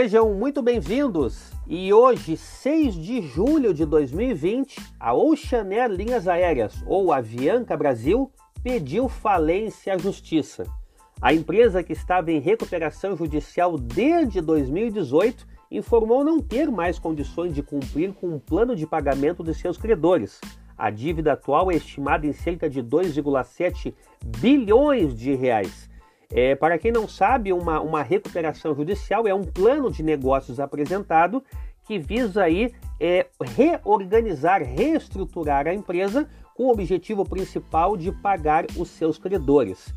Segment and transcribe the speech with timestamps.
[0.00, 1.50] Sejam muito bem-vindos!
[1.66, 8.30] E hoje, 6 de julho de 2020, a Ocean Air Linhas Aéreas, ou Avianca Brasil,
[8.62, 10.68] pediu falência à Justiça.
[11.20, 17.60] A empresa, que estava em recuperação judicial desde 2018, informou não ter mais condições de
[17.60, 20.40] cumprir com o plano de pagamento de seus credores.
[20.78, 23.92] A dívida atual é estimada em cerca de 2,7
[24.24, 25.90] bilhões de reais.
[26.30, 31.42] É, para quem não sabe, uma, uma recuperação judicial é um plano de negócios apresentado
[31.86, 38.90] que visa aí é, reorganizar, reestruturar a empresa com o objetivo principal de pagar os
[38.90, 39.94] seus credores.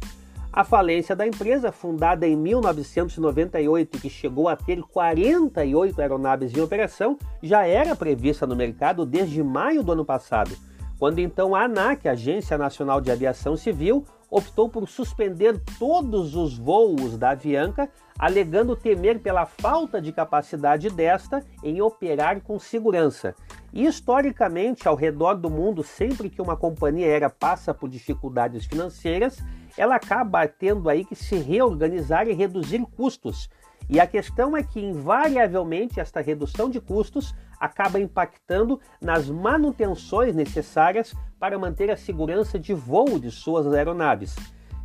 [0.54, 6.62] A falência da empresa, fundada em 1998 e que chegou a ter 48 aeronaves em
[6.62, 10.52] operação, já era prevista no mercado desde maio do ano passado,
[11.00, 17.18] quando então a ANAC, Agência Nacional de Aviação Civil, optou por suspender todos os voos
[17.18, 23.36] da Avianca, alegando temer pela falta de capacidade desta em operar com segurança.
[23.74, 29.38] E historicamente, ao redor do mundo, sempre que uma companhia aérea passa por dificuldades financeiras,
[29.78, 33.50] ela acaba tendo aí que se reorganizar e reduzir custos.
[33.90, 41.14] E a questão é que, invariavelmente, esta redução de custos acaba impactando nas manutenções necessárias
[41.42, 44.36] para manter a segurança de voo de suas aeronaves.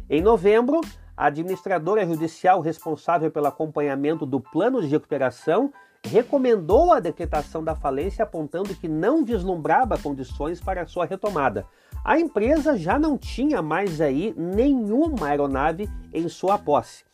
[0.09, 0.81] Em novembro,
[1.15, 5.71] a administradora judicial responsável pelo acompanhamento do plano de recuperação
[6.03, 11.67] recomendou a decretação da falência, apontando que não vislumbrava condições para sua retomada.
[12.03, 17.05] A empresa já não tinha mais aí nenhuma aeronave em sua posse.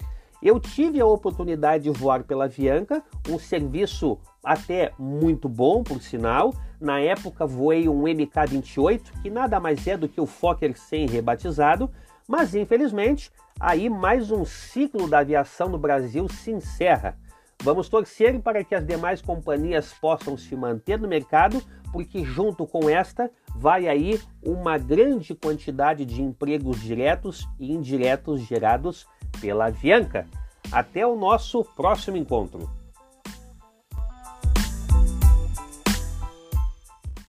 [0.43, 6.53] Eu tive a oportunidade de voar pela Avianca, um serviço até muito bom, por sinal.
[6.81, 11.89] Na época voei um MK-28, que nada mais é do que o Fokker 100 rebatizado,
[12.27, 17.17] mas infelizmente aí mais um ciclo da aviação no Brasil se encerra.
[17.63, 22.91] Vamos torcer para que as demais companhias possam se manter no mercado, porque junto com
[22.91, 29.07] esta vai aí uma grande quantidade de empregos diretos e indiretos gerados
[29.43, 30.27] pela Avianca.
[30.71, 32.71] Até o nosso próximo encontro.